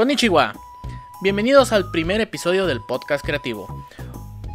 Konnichiwa. 0.00 0.54
Bienvenidos 1.20 1.72
al 1.72 1.90
primer 1.90 2.22
episodio 2.22 2.66
del 2.66 2.80
podcast 2.80 3.22
creativo, 3.22 3.68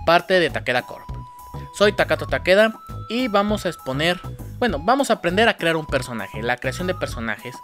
parte 0.03 0.39
de 0.39 0.49
Takeda 0.49 0.87
Corp. 0.87 1.07
Soy 1.75 1.91
Takato 1.91 2.25
Takeda 2.25 2.79
y 3.11 3.27
vamos 3.27 3.63
a 3.63 3.69
exponer, 3.69 4.19
bueno, 4.57 4.79
vamos 4.79 5.11
a 5.11 5.13
aprender 5.13 5.47
a 5.47 5.55
crear 5.55 5.75
un 5.75 5.85
personaje, 5.85 6.41
la 6.41 6.57
creación 6.57 6.87
de 6.87 6.95
personajes, 6.95 7.55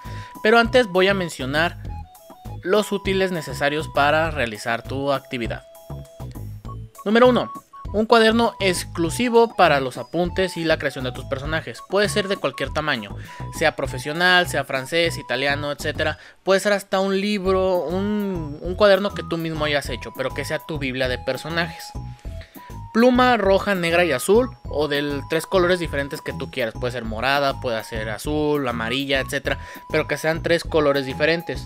pero 0.44 0.59
antes 0.59 0.86
voy 0.86 1.07
a 1.07 1.15
mencionar 1.15 1.81
los 2.62 2.91
útiles 2.91 3.31
necesarios 3.31 3.87
para 3.87 4.29
realizar 4.29 4.83
tu 4.83 5.11
actividad. 5.11 5.63
Número 7.03 7.29
1. 7.29 7.51
Un 7.94 8.05
cuaderno 8.05 8.55
exclusivo 8.62 9.53
para 9.55 9.81
los 9.81 9.97
apuntes 9.97 10.55
y 10.55 10.63
la 10.63 10.78
creación 10.78 11.03
de 11.03 11.12
tus 11.12 11.26
personajes. 11.26 11.81
Puede 11.90 12.08
ser 12.08 12.29
de 12.29 12.37
cualquier 12.37 12.71
tamaño, 12.71 13.15
sea 13.58 13.76
profesional, 13.76 14.47
sea 14.47 14.63
francés, 14.63 15.17
italiano, 15.17 15.73
etc. 15.73 16.16
Puede 16.44 16.62
ser 16.62 16.72
hasta 16.72 17.02
un 17.02 17.20
libro, 17.20 17.80
un, 17.80 18.76
cuaderno 18.77 19.13
que 19.13 19.23
tú 19.23 19.38
mismo 19.38 19.66
hayas 19.66 19.90
hecho, 19.90 20.14
pero 20.16 20.34
que 20.34 20.45
sea 20.45 20.59
tu 20.59 20.80
Biblia 20.80 21.09
de 21.09 21.17
personajes. 21.17 21.91
Pluma 22.94 23.36
roja, 23.36 23.76
negra 23.76 24.05
y 24.05 24.14
azul, 24.14 24.50
o 24.70 24.88
de 24.88 25.22
tres 25.30 25.45
colores 25.45 25.80
diferentes 25.80 26.22
que 26.22 26.34
tú 26.34 26.50
quieras. 26.50 26.73
Puede 26.80 26.94
ser 26.94 27.03
morada, 27.03 27.59
puede 27.59 27.84
ser 27.84 28.09
azul, 28.09 28.67
amarilla, 28.67 29.20
etc. 29.20 29.58
Pero 29.89 30.08
que 30.08 30.17
sean 30.17 30.42
tres 30.42 30.64
colores 30.64 31.05
diferentes 31.05 31.66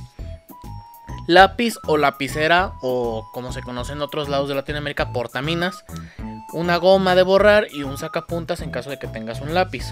lápiz 1.27 1.75
o 1.85 1.97
lapicera 1.97 2.73
o 2.81 3.29
como 3.34 3.52
se 3.52 3.61
conoce 3.61 3.93
en 3.93 4.02
otros 4.02 4.29
lados 4.29 4.49
de 4.49 4.55
Latinoamérica, 4.55 5.11
portaminas, 5.11 5.84
una 6.53 6.77
goma 6.77 7.15
de 7.15 7.23
borrar 7.23 7.67
y 7.71 7.84
un 7.84 7.98
sacapuntas 7.98 8.61
en 8.61 8.71
caso 8.71 8.89
de 8.89 8.99
que 8.99 9.07
tengas 9.07 9.41
un 9.41 9.53
lápiz. 9.53 9.85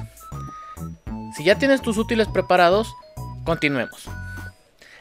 Si 1.35 1.43
ya 1.43 1.57
tienes 1.57 1.81
tus 1.81 1.97
útiles 1.97 2.27
preparados, 2.27 2.93
continuemos. 3.43 4.07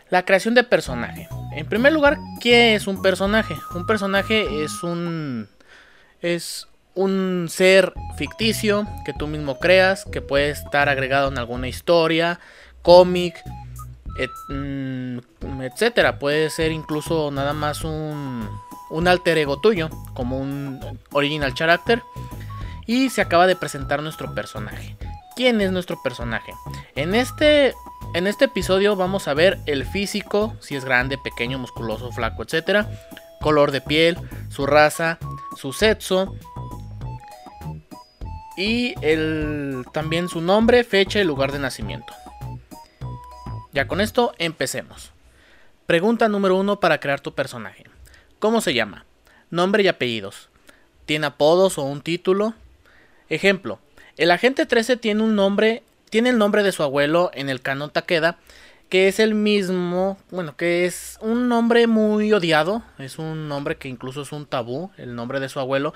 La 0.08 0.24
creación 0.24 0.55
de 0.55 0.64
personaje. 0.64 1.28
En 1.55 1.66
primer 1.66 1.92
lugar, 1.92 2.18
¿qué 2.41 2.74
es 2.74 2.86
un 2.86 3.02
personaje? 3.02 3.55
Un 3.74 3.86
personaje 3.86 4.64
es 4.64 4.83
un 4.83 5.48
es 6.20 6.69
un 6.94 7.47
ser 7.48 7.92
ficticio 8.16 8.86
que 9.05 9.12
tú 9.12 9.27
mismo 9.27 9.58
creas, 9.58 10.05
que 10.05 10.20
puede 10.20 10.50
estar 10.50 10.88
agregado 10.88 11.28
en 11.28 11.38
alguna 11.38 11.69
historia, 11.69 12.38
cómic, 12.83 13.42
Mm, 14.48 15.18
etcétera. 15.62 16.18
Puede 16.18 16.50
ser 16.50 16.72
incluso 16.72 17.30
nada 17.30 17.52
más 17.52 17.84
un, 17.84 18.48
un 18.91 19.08
alter 19.08 19.38
ego 19.38 19.60
tuyo, 19.60 19.88
como 20.14 20.38
un 20.38 20.80
original 21.12 21.54
character. 21.54 22.02
Y 22.86 23.10
se 23.10 23.22
acaba 23.22 23.46
de 23.46 23.56
presentar 23.56 24.02
nuestro 24.02 24.34
personaje. 24.34 24.96
¿Quién 25.36 25.60
es 25.60 25.72
nuestro 25.72 26.02
personaje? 26.02 26.52
En 26.94 27.14
este, 27.14 27.74
en 28.14 28.27
este 28.27 28.46
episodio 28.46 28.96
vamos 28.96 29.28
a 29.28 29.34
ver 29.34 29.58
el 29.66 29.86
físico, 29.86 30.54
si 30.60 30.76
es 30.76 30.84
grande, 30.84 31.16
pequeño, 31.16 31.58
musculoso, 31.58 32.12
flaco, 32.12 32.42
etcétera. 32.42 32.91
Color 33.41 33.70
de 33.70 33.80
piel, 33.80 34.19
su 34.50 34.66
raza, 34.66 35.19
su 35.56 35.72
sexo. 35.72 36.34
Y 38.56 38.94
el, 39.00 39.86
también 39.92 40.28
su 40.28 40.42
nombre, 40.42 40.84
fecha 40.84 41.20
y 41.20 41.24
lugar 41.24 41.52
de 41.52 41.60
nacimiento. 41.60 42.12
Ya 43.73 43.89
con 43.89 44.01
esto 44.03 44.34
empecemos. 44.39 45.12
Pregunta 45.87 46.28
número 46.28 46.56
uno 46.56 46.78
para 46.78 47.01
crear 47.01 47.20
tu 47.20 47.34
personaje. 47.34 47.84
¿Cómo 48.39 48.61
se 48.61 48.75
llama? 48.75 49.06
Nombre 49.51 49.83
y 49.83 49.89
apellidos. 49.89 50.51
¿Tiene 51.06 51.27
apodos 51.27 51.78
o 51.78 51.83
un 51.83 52.03
título? 52.03 52.55
Ejemplo. 53.31 53.78
El 54.19 54.31
agente 54.31 54.67
13 54.67 54.98
tiene 54.98 55.23
un 55.23 55.34
nombre, 55.34 55.83
tiene 56.11 56.28
el 56.28 56.39
nombre 56.39 56.62
de 56.62 56.73
su 56.73 56.83
abuelo 56.83 57.31
en 57.33 57.48
el 57.48 57.62
canon 57.62 57.91
Takeda, 57.91 58.39
que 58.91 59.09
es 59.09 59.19
el 59.19 59.34
mismo, 59.34 60.19
bueno, 60.31 60.55
que 60.55 60.84
es 60.84 61.17
un 61.23 61.48
nombre 61.48 61.87
muy 61.87 62.31
odiado, 62.34 62.83
es 62.98 63.19
un 63.19 63.48
nombre 63.48 63.77
que 63.77 63.89
incluso 63.89 64.20
es 64.20 64.33
un 64.33 64.45
tabú, 64.45 64.91
el 64.98 65.15
nombre 65.15 65.41
de 65.41 65.48
su 65.48 65.61
abuelo, 65.61 65.95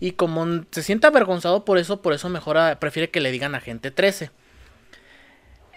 y 0.00 0.12
como 0.12 0.64
se 0.72 0.82
siente 0.82 1.06
avergonzado 1.06 1.64
por 1.64 1.78
eso, 1.78 2.02
por 2.02 2.14
eso 2.14 2.28
mejor 2.28 2.58
prefiere 2.80 3.10
que 3.10 3.20
le 3.20 3.30
digan 3.30 3.54
agente 3.54 3.92
13. 3.92 4.32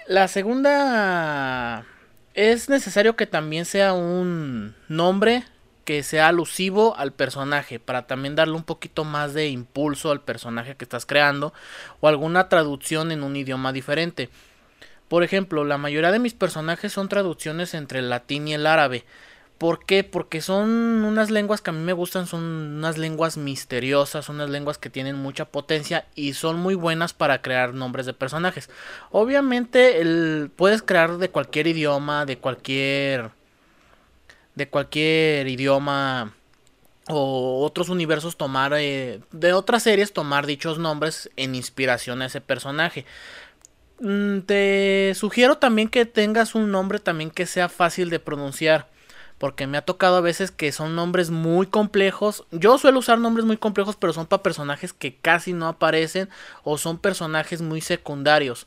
La 0.07 0.27
segunda 0.27 1.83
es 2.35 2.69
necesario 2.69 3.15
que 3.15 3.25
también 3.25 3.65
sea 3.65 3.93
un 3.93 4.75
nombre 4.87 5.43
que 5.83 6.03
sea 6.03 6.27
alusivo 6.27 6.95
al 6.95 7.11
personaje 7.11 7.79
para 7.79 8.05
también 8.05 8.35
darle 8.35 8.53
un 8.53 8.63
poquito 8.63 9.03
más 9.03 9.33
de 9.33 9.47
impulso 9.47 10.11
al 10.11 10.21
personaje 10.21 10.75
que 10.75 10.85
estás 10.85 11.07
creando 11.07 11.53
o 12.01 12.07
alguna 12.07 12.49
traducción 12.49 13.11
en 13.11 13.23
un 13.23 13.35
idioma 13.35 13.73
diferente. 13.73 14.29
Por 15.07 15.23
ejemplo, 15.23 15.63
la 15.63 15.79
mayoría 15.79 16.11
de 16.11 16.19
mis 16.19 16.35
personajes 16.35 16.93
son 16.93 17.09
traducciones 17.09 17.73
entre 17.73 17.97
el 17.97 18.09
latín 18.09 18.47
y 18.47 18.53
el 18.53 18.67
árabe. 18.67 19.05
¿Por 19.57 19.85
qué? 19.85 20.03
Porque 20.03 20.41
son 20.41 20.69
unas 21.05 21.31
lenguas 21.31 21.61
que 21.61 21.69
a 21.69 21.73
mí 21.73 21.79
me 21.79 21.93
gustan, 21.93 22.27
son 22.27 22.43
unas 22.43 22.97
lenguas 22.97 23.37
misteriosas, 23.37 24.27
unas 24.27 24.49
lenguas 24.49 24.77
que 24.77 24.89
tienen 24.89 25.15
mucha 25.15 25.45
potencia 25.45 26.07
y 26.13 26.33
son 26.33 26.59
muy 26.59 26.75
buenas 26.75 27.13
para 27.13 27.41
crear 27.41 27.73
nombres 27.73 28.05
de 28.05 28.13
personajes. 28.13 28.69
Obviamente 29.11 30.01
el, 30.01 30.51
puedes 30.53 30.81
crear 30.81 31.17
de 31.17 31.29
cualquier 31.29 31.67
idioma, 31.67 32.25
de 32.25 32.37
cualquier 32.37 33.31
de 34.55 34.67
cualquier 34.69 35.47
idioma 35.47 36.33
o 37.07 37.63
otros 37.63 37.89
universos 37.89 38.35
tomar 38.35 38.73
eh, 38.75 39.21
de 39.31 39.53
otras 39.53 39.83
series 39.83 40.11
tomar 40.11 40.45
dichos 40.47 40.79
nombres 40.79 41.29
en 41.37 41.55
inspiración 41.55 42.21
a 42.21 42.25
ese 42.25 42.41
personaje. 42.41 43.05
Mm, 43.99 44.39
te 44.41 45.13
sugiero 45.15 45.57
también 45.57 45.87
que 45.87 46.05
tengas 46.05 46.55
un 46.55 46.71
nombre 46.71 46.99
también 46.99 47.31
que 47.31 47.45
sea 47.45 47.69
fácil 47.69 48.09
de 48.09 48.19
pronunciar 48.19 48.93
porque 49.37 49.67
me 49.67 49.77
ha 49.77 49.85
tocado 49.85 50.17
a 50.17 50.21
veces 50.21 50.51
que 50.51 50.71
son 50.71 50.95
nombres 50.95 51.29
muy 51.29 51.67
complejos. 51.67 52.45
Yo 52.51 52.77
suelo 52.77 52.99
usar 52.99 53.19
nombres 53.19 53.45
muy 53.45 53.57
complejos, 53.57 53.95
pero 53.95 54.13
son 54.13 54.27
para 54.27 54.43
personajes 54.43 54.93
que 54.93 55.17
casi 55.17 55.53
no 55.53 55.67
aparecen 55.67 56.29
o 56.63 56.77
son 56.77 56.97
personajes 56.97 57.61
muy 57.61 57.81
secundarios. 57.81 58.65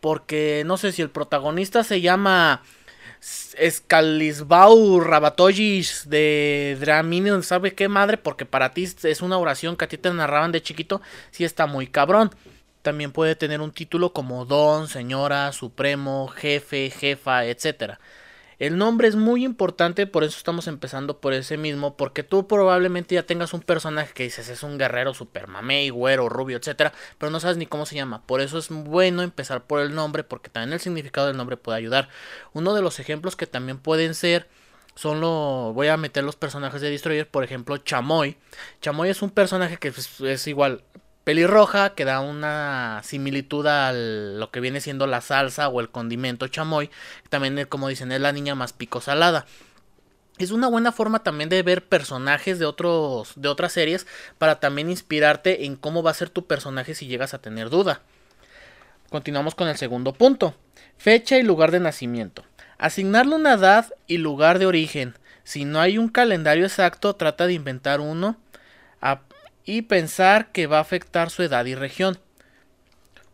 Porque 0.00 0.62
no 0.66 0.76
sé 0.76 0.92
si 0.92 1.02
el 1.02 1.10
protagonista 1.10 1.82
se 1.82 2.00
llama 2.00 2.62
Escalisbau 3.56 5.00
Rabatogis 5.00 6.08
de 6.08 6.76
Draminion, 6.78 7.42
¿sabe 7.42 7.74
qué 7.74 7.88
madre? 7.88 8.18
Porque 8.18 8.44
para 8.44 8.72
ti 8.72 8.84
es 9.02 9.22
una 9.22 9.38
oración 9.38 9.76
que 9.76 9.86
a 9.86 9.88
ti 9.88 9.98
te 9.98 10.12
narraban 10.12 10.52
de 10.52 10.62
chiquito, 10.62 11.00
sí 11.30 11.44
está 11.44 11.66
muy 11.66 11.86
cabrón. 11.86 12.30
También 12.82 13.12
puede 13.12 13.34
tener 13.34 13.62
un 13.62 13.72
título 13.72 14.12
como 14.12 14.44
Don, 14.44 14.88
Señora, 14.88 15.52
Supremo, 15.52 16.28
Jefe, 16.28 16.90
Jefa, 16.90 17.46
etcétera. 17.46 17.98
El 18.58 18.78
nombre 18.78 19.08
es 19.08 19.16
muy 19.16 19.44
importante, 19.44 20.06
por 20.06 20.24
eso 20.24 20.38
estamos 20.38 20.68
empezando 20.68 21.20
por 21.20 21.32
ese 21.32 21.56
mismo, 21.56 21.96
porque 21.96 22.22
tú 22.22 22.46
probablemente 22.46 23.14
ya 23.14 23.24
tengas 23.24 23.52
un 23.52 23.60
personaje 23.60 24.12
que 24.14 24.22
dices 24.24 24.48
es 24.48 24.62
un 24.62 24.78
guerrero 24.78 25.14
super 25.14 25.48
mamey, 25.48 25.90
güero, 25.90 26.28
rubio, 26.28 26.56
etcétera, 26.56 26.92
pero 27.18 27.30
no 27.30 27.40
sabes 27.40 27.56
ni 27.56 27.66
cómo 27.66 27.86
se 27.86 27.96
llama. 27.96 28.22
Por 28.26 28.40
eso 28.40 28.58
es 28.58 28.68
bueno 28.68 29.22
empezar 29.22 29.64
por 29.64 29.80
el 29.80 29.94
nombre, 29.94 30.24
porque 30.24 30.50
también 30.50 30.74
el 30.74 30.80
significado 30.80 31.26
del 31.26 31.36
nombre 31.36 31.56
puede 31.56 31.78
ayudar. 31.78 32.08
Uno 32.52 32.74
de 32.74 32.82
los 32.82 33.00
ejemplos 33.00 33.36
que 33.36 33.46
también 33.46 33.78
pueden 33.78 34.14
ser 34.14 34.48
son 34.94 35.20
lo 35.20 35.72
voy 35.74 35.88
a 35.88 35.96
meter 35.96 36.22
los 36.22 36.36
personajes 36.36 36.80
de 36.80 36.90
Destroyer, 36.90 37.28
por 37.28 37.44
ejemplo, 37.44 37.76
Chamoy. 37.78 38.36
Chamoy 38.80 39.08
es 39.08 39.22
un 39.22 39.30
personaje 39.30 39.76
que 39.76 39.90
pues, 39.90 40.20
es 40.20 40.46
igual 40.46 40.84
pelirroja 41.24 41.94
que 41.94 42.04
da 42.04 42.20
una 42.20 43.00
similitud 43.02 43.66
a 43.66 43.92
lo 43.92 44.50
que 44.50 44.60
viene 44.60 44.80
siendo 44.80 45.06
la 45.06 45.22
salsa 45.22 45.68
o 45.68 45.80
el 45.80 45.90
condimento 45.90 46.46
chamoy. 46.48 46.90
También, 47.30 47.66
como 47.66 47.88
dicen, 47.88 48.12
es 48.12 48.20
la 48.20 48.32
niña 48.32 48.54
más 48.54 48.72
pico 48.72 49.00
salada. 49.00 49.46
Es 50.38 50.50
una 50.50 50.68
buena 50.68 50.92
forma 50.92 51.22
también 51.22 51.48
de 51.48 51.62
ver 51.62 51.86
personajes 51.86 52.58
de 52.58 52.66
otros 52.66 53.32
de 53.36 53.48
otras 53.48 53.72
series 53.72 54.06
para 54.36 54.58
también 54.58 54.90
inspirarte 54.90 55.64
en 55.64 55.76
cómo 55.76 56.02
va 56.02 56.10
a 56.10 56.14
ser 56.14 56.28
tu 56.28 56.46
personaje 56.46 56.94
si 56.94 57.06
llegas 57.06 57.34
a 57.34 57.38
tener 57.38 57.70
duda. 57.70 58.02
Continuamos 59.10 59.54
con 59.54 59.68
el 59.68 59.76
segundo 59.76 60.12
punto. 60.12 60.54
Fecha 60.98 61.38
y 61.38 61.42
lugar 61.42 61.70
de 61.70 61.80
nacimiento. 61.80 62.44
Asignarle 62.78 63.36
una 63.36 63.54
edad 63.54 63.94
y 64.08 64.18
lugar 64.18 64.58
de 64.58 64.66
origen. 64.66 65.14
Si 65.44 65.64
no 65.64 65.80
hay 65.80 65.98
un 65.98 66.08
calendario 66.08 66.64
exacto, 66.64 67.14
trata 67.14 67.46
de 67.46 67.52
inventar 67.52 68.00
uno 68.00 68.36
y 69.64 69.82
pensar 69.82 70.52
que 70.52 70.66
va 70.66 70.78
a 70.78 70.82
afectar 70.82 71.30
su 71.30 71.42
edad 71.42 71.64
y 71.64 71.74
región. 71.74 72.18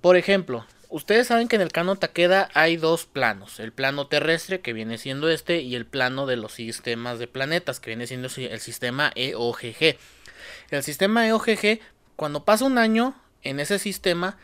Por 0.01 0.17
ejemplo, 0.17 0.67
ustedes 0.89 1.27
saben 1.27 1.49
que 1.49 1.57
en 1.57 1.63
el 1.63 1.73
canon 1.73 1.99
Takeda 1.99 2.49
hay 2.55 2.77
dos 2.77 3.07
planos, 3.07 3.61
el 3.61 3.73
plano 3.73 4.07
terrestre 4.07 4.61
que 4.61 4.73
viene 4.73 4.99
siendo 4.99 5.29
este 5.29 5.61
y 5.61 5.75
el 5.75 5.87
plano 5.87 6.27
de 6.27 6.37
los 6.37 6.53
sistemas 6.53 7.19
de 7.19 7.27
planetas 7.27 7.81
que 7.81 7.91
viene 7.91 8.07
siendo 8.07 8.29
el 8.37 8.61
sistema 8.61 9.13
EOGG. 9.15 9.97
El 10.71 10.83
sistema 10.83 11.27
EOGG, 11.27 11.81
cuando 12.17 12.45
pasa 12.45 12.65
un 12.65 12.79
año 12.79 13.15
en 13.43 13.61
ese 13.61 13.79
sistema, 13.79 14.39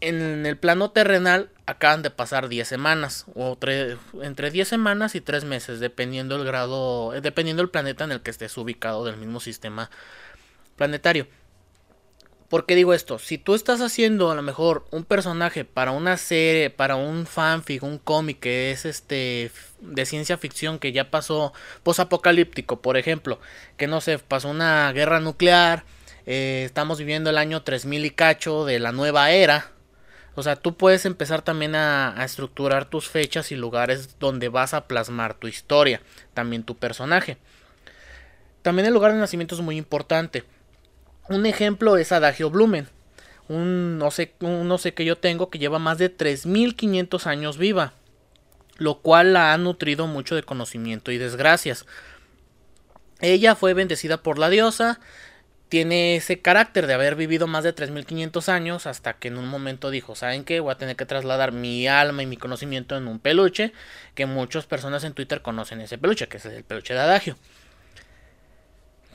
en 0.00 0.46
el 0.46 0.56
plano 0.56 0.90
terrenal 0.90 1.50
acaban 1.66 2.02
de 2.02 2.10
pasar 2.10 2.48
10 2.48 2.66
semanas 2.66 3.26
o 3.34 3.58
entre 4.22 4.50
10 4.50 4.66
semanas 4.66 5.14
y 5.14 5.20
3 5.20 5.44
meses 5.44 5.78
dependiendo 5.78 6.36
el 6.36 6.44
grado 6.44 7.10
dependiendo 7.20 7.62
el 7.62 7.68
planeta 7.68 8.04
en 8.04 8.12
el 8.12 8.22
que 8.22 8.30
estés 8.30 8.56
ubicado 8.56 9.04
del 9.04 9.18
mismo 9.18 9.40
sistema 9.40 9.90
planetario. 10.80 11.26
¿Por 12.48 12.64
qué 12.64 12.74
digo 12.74 12.94
esto? 12.94 13.18
Si 13.18 13.36
tú 13.36 13.54
estás 13.54 13.82
haciendo 13.82 14.30
a 14.30 14.34
lo 14.34 14.40
mejor 14.40 14.86
un 14.90 15.04
personaje 15.04 15.66
para 15.66 15.90
una 15.90 16.16
serie, 16.16 16.70
para 16.70 16.96
un 16.96 17.26
fanfic, 17.26 17.82
un 17.82 17.98
cómic 17.98 18.40
que 18.40 18.70
es 18.70 18.86
este 18.86 19.52
de 19.82 20.06
ciencia 20.06 20.38
ficción 20.38 20.78
que 20.78 20.92
ya 20.92 21.10
pasó 21.10 21.52
posapocalíptico, 21.82 22.80
por 22.80 22.96
ejemplo, 22.96 23.40
que 23.76 23.88
no 23.88 24.00
sé, 24.00 24.18
pasó 24.18 24.48
una 24.48 24.90
guerra 24.92 25.20
nuclear, 25.20 25.84
eh, 26.24 26.62
estamos 26.64 26.98
viviendo 26.98 27.28
el 27.28 27.36
año 27.36 27.62
3000 27.62 28.06
y 28.06 28.10
cacho 28.10 28.64
de 28.64 28.78
la 28.78 28.92
nueva 28.92 29.32
era. 29.32 29.72
O 30.34 30.42
sea, 30.42 30.56
tú 30.56 30.78
puedes 30.78 31.04
empezar 31.04 31.42
también 31.42 31.74
a, 31.74 32.18
a 32.18 32.24
estructurar 32.24 32.86
tus 32.86 33.06
fechas 33.06 33.52
y 33.52 33.56
lugares 33.56 34.18
donde 34.18 34.48
vas 34.48 34.72
a 34.72 34.86
plasmar 34.86 35.34
tu 35.34 35.46
historia, 35.46 36.00
también 36.32 36.64
tu 36.64 36.74
personaje. 36.78 37.36
También 38.62 38.86
el 38.86 38.94
lugar 38.94 39.12
de 39.12 39.18
nacimiento 39.18 39.54
es 39.54 39.60
muy 39.60 39.76
importante 39.76 40.44
un 41.30 41.46
ejemplo 41.46 41.96
es 41.96 42.10
Adagio 42.10 42.50
Blumen, 42.50 42.88
un 43.48 43.98
no 43.98 44.10
sé, 44.10 44.34
que 44.94 45.04
yo 45.04 45.16
tengo 45.16 45.48
que 45.48 45.60
lleva 45.60 45.78
más 45.78 45.96
de 45.96 46.08
3500 46.08 47.26
años 47.28 47.56
viva, 47.56 47.92
lo 48.78 48.98
cual 48.98 49.32
la 49.32 49.52
ha 49.52 49.58
nutrido 49.58 50.08
mucho 50.08 50.34
de 50.34 50.42
conocimiento 50.42 51.12
y 51.12 51.18
desgracias. 51.18 51.86
Ella 53.20 53.54
fue 53.54 53.74
bendecida 53.74 54.22
por 54.22 54.38
la 54.38 54.50
diosa, 54.50 54.98
tiene 55.68 56.16
ese 56.16 56.40
carácter 56.40 56.88
de 56.88 56.94
haber 56.94 57.14
vivido 57.14 57.46
más 57.46 57.62
de 57.62 57.72
3500 57.72 58.48
años 58.48 58.86
hasta 58.88 59.12
que 59.12 59.28
en 59.28 59.38
un 59.38 59.46
momento 59.46 59.90
dijo, 59.90 60.16
¿saben 60.16 60.42
qué? 60.42 60.58
Voy 60.58 60.72
a 60.72 60.78
tener 60.78 60.96
que 60.96 61.06
trasladar 61.06 61.52
mi 61.52 61.86
alma 61.86 62.24
y 62.24 62.26
mi 62.26 62.36
conocimiento 62.36 62.96
en 62.96 63.06
un 63.06 63.20
peluche, 63.20 63.72
que 64.16 64.26
muchas 64.26 64.66
personas 64.66 65.04
en 65.04 65.12
Twitter 65.12 65.42
conocen 65.42 65.80
ese 65.80 65.96
peluche, 65.96 66.26
que 66.26 66.38
es 66.38 66.44
el 66.46 66.64
peluche 66.64 66.94
de 66.94 67.00
Adagio. 67.00 67.36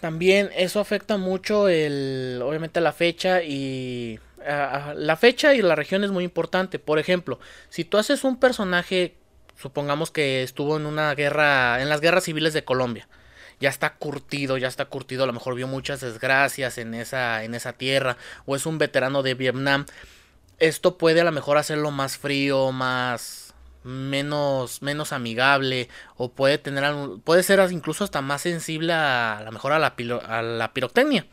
También 0.06 0.52
eso 0.56 0.80
afecta 0.80 1.18
mucho 1.18 1.68
el, 1.68 2.40
obviamente 2.44 2.80
la 2.80 2.94
fecha 2.94 3.42
y 3.42 4.19
la 4.38 5.18
fecha 5.19 5.56
y 5.56 5.63
la 5.63 5.74
región 5.74 6.04
es 6.04 6.12
muy 6.12 6.24
importante. 6.24 6.78
Por 6.78 7.00
ejemplo, 7.00 7.40
si 7.69 7.86
tú 7.86 7.98
haces 7.98 8.24
un 8.24 8.40
personaje, 8.40 9.16
supongamos 9.60 10.12
que 10.12 10.44
estuvo 10.44 10.78
en 10.78 10.86
una 10.86 11.16
guerra, 11.16 11.81
en 11.81 11.90
las 11.90 12.02
guerras 12.02 12.25
civiles 12.25 12.54
de 12.54 12.63
Colombia, 12.63 13.07
ya 13.60 13.69
está 13.69 13.96
curtido, 13.96 14.60
ya 14.60 14.68
está 14.68 14.86
curtido, 14.86 15.24
a 15.24 15.25
lo 15.25 15.34
mejor 15.34 15.56
vio 15.56 15.66
muchas 15.66 16.02
desgracias 16.02 16.78
en 16.78 16.94
esa, 16.94 17.44
en 17.44 17.56
esa 17.56 17.74
tierra, 17.74 18.16
o 18.46 18.56
es 18.56 18.68
un 18.68 18.78
veterano 18.78 19.24
de 19.24 19.34
Vietnam. 19.34 19.88
Esto 20.60 21.00
puede 21.00 21.22
a 21.22 21.24
lo 21.24 21.31
mejor 21.31 21.57
hacerlo 21.57 21.90
más 21.90 22.16
frío, 22.16 22.72
más 22.72 23.44
menos, 23.85 24.81
menos 24.81 25.13
amigable 25.13 25.87
o 26.17 26.31
puede 26.31 26.57
tener 26.57 26.83
puede 27.23 27.43
ser 27.43 27.65
incluso 27.71 28.03
hasta 28.03 28.21
más 28.21 28.41
sensible 28.41 28.91
a, 28.93 29.41
la 29.43 29.51
mejor 29.51 29.71
a 29.71 29.79
la, 29.79 29.95
a 30.27 30.41
la 30.41 30.73
pirotecnia. 30.73 31.27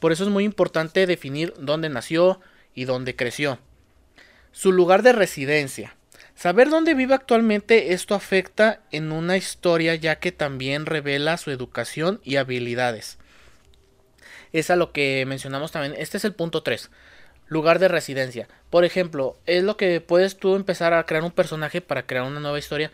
Por 0.00 0.12
eso 0.12 0.24
es 0.24 0.30
muy 0.30 0.44
importante 0.44 1.06
definir 1.06 1.52
dónde 1.58 1.90
nació 1.90 2.40
y 2.74 2.86
dónde 2.86 3.14
creció. 3.14 3.58
Su 4.52 4.72
lugar 4.72 5.02
de 5.02 5.12
residencia. 5.12 5.96
Saber 6.34 6.70
dónde 6.70 6.94
vive 6.94 7.14
actualmente 7.14 7.92
esto 7.92 8.14
afecta 8.14 8.80
en 8.90 9.12
una 9.12 9.36
historia 9.36 9.94
ya 9.94 10.18
que 10.18 10.32
también 10.32 10.86
revela 10.86 11.36
su 11.36 11.50
educación 11.50 12.20
y 12.24 12.36
habilidades. 12.36 13.18
Es 14.52 14.70
a 14.70 14.76
lo 14.76 14.92
que 14.92 15.24
mencionamos 15.26 15.70
también. 15.70 15.94
Este 15.98 16.16
es 16.16 16.24
el 16.24 16.34
punto 16.34 16.62
3 16.62 16.90
lugar 17.50 17.80
de 17.80 17.88
residencia. 17.88 18.48
Por 18.70 18.84
ejemplo, 18.84 19.36
es 19.44 19.62
lo 19.64 19.76
que 19.76 20.00
puedes 20.00 20.38
tú 20.38 20.54
empezar 20.54 20.94
a 20.94 21.04
crear 21.04 21.24
un 21.24 21.32
personaje 21.32 21.82
para 21.82 22.06
crear 22.06 22.24
una 22.24 22.40
nueva 22.40 22.58
historia. 22.58 22.92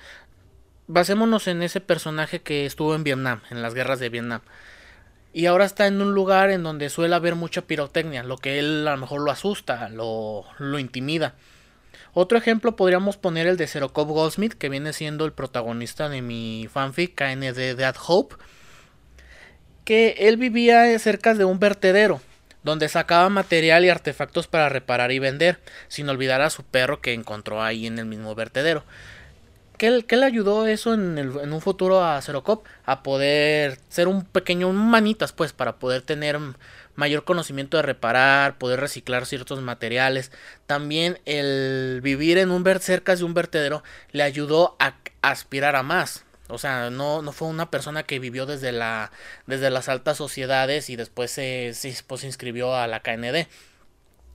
Basémonos 0.89 1.47
en 1.47 1.63
ese 1.63 1.81
personaje 1.81 2.41
que 2.41 2.65
estuvo 2.65 2.95
en 2.95 3.05
Vietnam, 3.05 3.43
en 3.51 3.63
las 3.63 3.75
guerras 3.75 4.01
de 4.01 4.09
Vietnam. 4.09 4.41
Y 5.35 5.45
ahora 5.45 5.67
está 5.67 5.87
en 5.87 6.01
un 6.01 6.15
lugar 6.15 6.51
en 6.51 6.63
donde 6.63 6.89
suele 6.89 7.15
haber 7.15 7.35
mucha 7.35 7.63
pirotecnia, 7.63 8.23
lo 8.23 8.39
que 8.39 8.59
él 8.59 8.89
a 8.89 8.93
lo 8.93 8.97
mejor 8.97 9.21
lo 9.21 9.31
asusta, 9.31 9.91
lo, 9.91 10.45
lo 10.59 10.79
intimida. 10.79 11.35
Otro 12.15 12.39
ejemplo 12.39 12.77
podríamos 12.77 13.19
poner 13.19 13.47
el 13.47 13.59
de 13.59 13.67
Zerokov 13.67 14.09
Goldsmith, 14.09 14.55
que 14.55 14.71
viene 14.71 14.95
siendo 14.95 15.27
el 15.27 15.35
protagonista 15.35 16.09
de 16.09 16.23
mi 16.23 16.67
fanfic 16.73 17.15
KND 17.15 17.77
Dead 17.77 17.97
Hope. 18.07 18.37
Que 19.85 20.15
él 20.21 20.39
vivía 20.39 20.99
cerca 20.99 21.35
de 21.35 21.45
un 21.45 21.59
vertedero 21.59 22.23
donde 22.67 22.89
sacaba 22.89 23.29
material 23.29 23.85
y 23.85 23.91
artefactos 23.91 24.49
para 24.49 24.69
reparar 24.69 25.13
y 25.13 25.21
vender, 25.21 25.61
sin 25.87 26.09
olvidar 26.09 26.43
a 26.43 26.51
su 26.51 26.65
perro 26.65 27.01
que 27.01 27.13
encontró 27.13 27.63
ahí 27.63 27.87
en 27.87 28.01
el 28.01 28.07
mismo 28.07 28.35
vertedero. 28.35 28.83
¿Qué, 29.79 30.05
le 30.09 30.27
ayudó 30.27 30.67
eso 30.67 30.93
en, 30.95 31.19
un 31.19 31.61
futuro 31.61 32.03
a 32.05 32.21
Zerocop? 32.21 32.67
A 32.85 33.05
poder 33.05 33.79
ser 33.89 34.09
un 34.09 34.25
pequeño 34.25 34.73
manitas, 34.73 35.33
pues, 35.33 35.53
para 35.53 35.77
poder 35.77 36.03
tener 36.03 36.41
mayor 36.97 37.23
conocimiento 37.23 37.77
de 37.77 37.85
reparar, 37.85 38.59
poder 38.59 38.81
reciclar 38.81 39.27
ciertos 39.27 39.63
materiales. 39.63 40.33
También 40.67 41.21
el 41.25 42.01
vivir 42.03 42.39
en 42.39 42.51
un 42.51 42.65
ver 42.65 42.81
cerca 42.81 43.15
de 43.15 43.23
un 43.23 43.35
vertedero 43.35 43.85
le 44.11 44.25
ayudó 44.25 44.75
a 44.81 44.97
aspirar 45.23 45.77
a 45.77 45.85
más. 45.85 46.26
O 46.49 46.59
sea, 46.59 46.91
no, 46.91 47.23
no 47.23 47.33
fue 47.33 47.49
una 47.49 47.71
persona 47.71 48.05
que 48.05 48.19
vivió 48.19 48.47
desde, 48.47 48.73
la, 48.73 49.11
desde 49.47 49.71
las 49.71 49.89
altas 49.89 50.17
sociedades 50.17 50.91
y 50.91 50.97
después 50.97 51.31
se, 51.31 51.73
se, 51.75 51.97
pues, 52.07 52.25
inscribió 52.25 52.75
a 52.75 52.87
la 52.87 53.01
KND. 53.01 53.49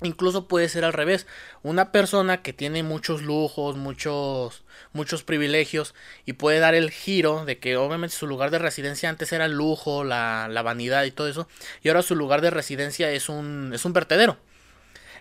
Incluso 0.04 0.48
puede 0.48 0.68
ser 0.68 0.84
al 0.84 0.94
revés, 0.94 1.28
una 1.62 1.92
persona 1.92 2.42
que 2.42 2.54
tiene 2.54 2.82
muchos 2.82 3.22
lujos, 3.22 3.78
muchos, 3.78 4.64
muchos 4.94 5.22
privilegios 5.22 5.94
y 6.26 6.34
puede 6.34 6.58
dar 6.58 6.74
el 6.74 6.90
giro 6.90 7.46
de 7.46 7.60
que 7.60 7.78
obviamente 7.78 8.16
su 8.16 8.26
lugar 8.26 8.50
de 8.50 8.58
residencia 8.58 9.10
antes 9.10 9.32
era 9.32 9.46
el 9.46 9.52
lujo, 9.52 10.04
la, 10.04 10.48
la 10.50 10.64
vanidad 10.64 11.04
y 11.04 11.12
todo 11.12 11.28
eso, 11.28 11.48
y 11.84 11.90
ahora 11.90 12.02
su 12.02 12.16
lugar 12.16 12.42
de 12.42 12.50
residencia 12.50 13.12
es 13.12 13.30
un, 13.30 13.74
es 13.76 13.86
un 13.86 13.94
vertedero. 13.94 14.38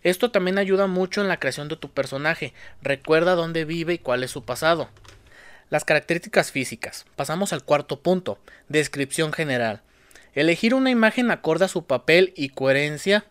Esto 0.03 0.31
también 0.31 0.57
ayuda 0.57 0.87
mucho 0.87 1.21
en 1.21 1.29
la 1.29 1.39
creación 1.39 1.69
de 1.69 1.77
tu 1.77 1.91
personaje. 1.91 2.55
Recuerda 2.81 3.35
dónde 3.35 3.67
vive 3.67 3.95
y 3.95 3.99
cuál 3.99 4.25
es 4.25 4.31
su 4.31 4.45
pasado. 4.45 4.89
Las 5.71 5.85
características 5.85 6.51
físicas. 6.51 7.07
Pasamos 7.17 7.53
al 7.53 7.65
cuarto 7.65 8.03
punto. 8.03 8.39
Descripción 8.69 9.33
general. 9.33 9.83
Elegir 10.35 10.75
una 10.75 10.91
imagen 10.91 11.31
acorde 11.31 11.65
a 11.65 11.69
su 11.69 11.87
papel 11.87 12.33
y 12.37 12.51
coherencia 12.51 13.25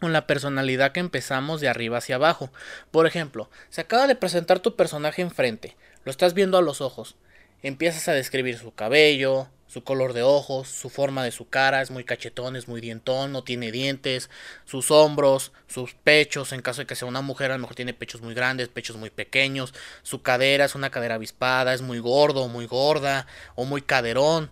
con 0.00 0.12
la 0.12 0.26
personalidad 0.26 0.92
que 0.92 1.00
empezamos 1.00 1.60
de 1.60 1.68
arriba 1.68 1.98
hacia 1.98 2.14
abajo. 2.14 2.50
Por 2.90 3.06
ejemplo, 3.06 3.50
se 3.70 3.80
acaba 3.80 4.06
de 4.06 4.14
presentar 4.14 4.60
tu 4.60 4.76
personaje 4.76 5.22
enfrente, 5.22 5.76
lo 6.04 6.10
estás 6.10 6.34
viendo 6.34 6.58
a 6.58 6.62
los 6.62 6.80
ojos, 6.80 7.16
empiezas 7.62 8.08
a 8.08 8.12
describir 8.12 8.58
su 8.58 8.72
cabello, 8.72 9.48
su 9.68 9.84
color 9.84 10.14
de 10.14 10.22
ojos, 10.22 10.68
su 10.68 10.88
forma 10.88 11.22
de 11.22 11.30
su 11.30 11.48
cara, 11.48 11.82
es 11.82 11.90
muy 11.90 12.02
cachetón, 12.02 12.56
es 12.56 12.68
muy 12.68 12.80
dientón, 12.80 13.32
no 13.32 13.44
tiene 13.44 13.70
dientes, 13.70 14.30
sus 14.64 14.90
hombros, 14.90 15.52
sus 15.68 15.94
pechos, 15.94 16.52
en 16.52 16.62
caso 16.62 16.80
de 16.80 16.86
que 16.86 16.96
sea 16.96 17.06
una 17.06 17.20
mujer, 17.20 17.50
a 17.50 17.54
lo 17.54 17.60
mejor 17.60 17.76
tiene 17.76 17.92
pechos 17.92 18.22
muy 18.22 18.34
grandes, 18.34 18.68
pechos 18.68 18.96
muy 18.96 19.10
pequeños, 19.10 19.74
su 20.02 20.22
cadera 20.22 20.64
es 20.64 20.74
una 20.74 20.90
cadera 20.90 21.16
avispada, 21.16 21.74
es 21.74 21.82
muy 21.82 21.98
gordo, 21.98 22.48
muy 22.48 22.66
gorda, 22.66 23.26
o 23.54 23.66
muy 23.66 23.82
caderón. 23.82 24.50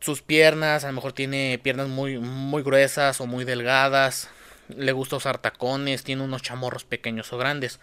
Sus 0.00 0.22
piernas, 0.22 0.84
a 0.84 0.86
lo 0.86 0.92
mejor 0.92 1.12
tiene 1.12 1.58
piernas 1.60 1.88
muy, 1.88 2.18
muy 2.18 2.62
gruesas 2.62 3.20
o 3.20 3.26
muy 3.26 3.44
delgadas. 3.44 4.28
Le 4.68 4.92
gusta 4.92 5.16
usar 5.16 5.38
tacones, 5.38 6.04
tiene 6.04 6.22
unos 6.22 6.42
chamorros 6.42 6.84
pequeños 6.84 7.32
o 7.32 7.38
grandes. 7.38 7.80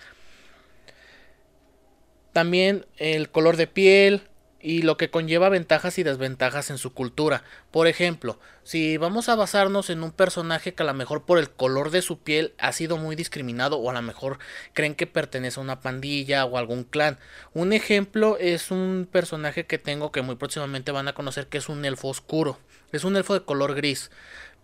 También 2.31 2.85
el 2.97 3.29
color 3.29 3.57
de 3.57 3.67
piel, 3.67 4.29
y 4.65 4.81
lo 4.81 4.97
que 4.97 5.11
conlleva 5.11 5.49
ventajas 5.49 5.99
y 5.99 6.03
desventajas 6.03 6.71
en 6.71 6.79
su 6.79 6.91
cultura. 6.91 7.43
Por 7.69 7.85
ejemplo, 7.85 8.39
si 8.63 8.97
vamos 8.97 9.29
a 9.29 9.35
basarnos 9.35 9.91
en 9.91 10.01
un 10.01 10.11
personaje 10.11 10.73
que 10.73 10.81
a 10.81 10.87
lo 10.87 10.93
mejor 10.95 11.23
por 11.23 11.37
el 11.37 11.51
color 11.51 11.91
de 11.91 12.01
su 12.01 12.17
piel 12.17 12.55
ha 12.57 12.71
sido 12.71 12.97
muy 12.97 13.15
discriminado 13.15 13.77
o 13.77 13.91
a 13.91 13.93
lo 13.93 14.01
mejor 14.01 14.39
creen 14.73 14.95
que 14.95 15.05
pertenece 15.05 15.59
a 15.59 15.63
una 15.63 15.81
pandilla 15.81 16.45
o 16.45 16.57
algún 16.57 16.83
clan. 16.83 17.19
Un 17.53 17.73
ejemplo 17.73 18.37
es 18.39 18.71
un 18.71 19.07
personaje 19.11 19.67
que 19.67 19.77
tengo 19.77 20.11
que 20.11 20.23
muy 20.23 20.35
próximamente 20.35 20.91
van 20.91 21.07
a 21.07 21.13
conocer 21.13 21.45
que 21.45 21.59
es 21.59 21.69
un 21.69 21.85
elfo 21.85 22.07
oscuro. 22.07 22.57
Es 22.91 23.03
un 23.03 23.15
elfo 23.17 23.35
de 23.35 23.45
color 23.45 23.75
gris. 23.75 24.09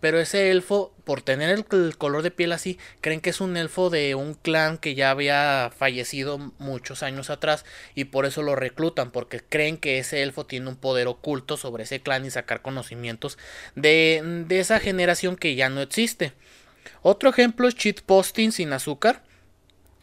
Pero 0.02 0.18
ese 0.18 0.50
elfo, 0.50 0.92
por 1.04 1.22
tener 1.22 1.48
el, 1.48 1.64
color 1.96 2.22
de 2.24 2.32
piel 2.32 2.50
así, 2.50 2.76
creen 3.00 3.20
que 3.20 3.30
es 3.30 3.40
un 3.40 3.56
elfo 3.56 3.88
de 3.88 4.16
un 4.16 4.34
clan 4.34 4.76
que 4.76 4.96
ya 4.96 5.10
había 5.10 5.70
fallecido 5.78 6.38
muchos 6.58 7.04
años 7.04 7.30
atrás 7.30 7.64
y 7.94 8.06
por 8.06 8.26
eso 8.26 8.42
lo 8.42 8.56
reclutan, 8.56 9.12
porque 9.12 9.38
creen 9.38 9.76
que 9.76 9.98
ese 9.98 10.24
elfo 10.24 10.44
tiene 10.44 10.68
un 10.68 10.74
poder 10.74 11.06
oculto 11.06 11.56
sobre 11.56 11.84
ese 11.84 12.00
clan 12.00 12.26
y 12.26 12.32
sacar 12.32 12.62
conocimientos 12.62 13.38
de, 13.76 14.44
de 14.48 14.58
esa 14.58 14.80
generación 14.80 15.36
que 15.36 15.54
ya 15.54 15.68
no 15.68 15.80
existe. 15.80 16.32
Otro 17.02 17.30
ejemplo 17.30 17.68
es 17.68 17.76
Cheat 17.76 18.00
Posting 18.00 18.50
sin 18.50 18.72
azúcar. 18.72 19.22